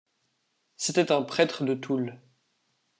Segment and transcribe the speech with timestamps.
[0.77, 2.19] C'était un prêtre de Toul.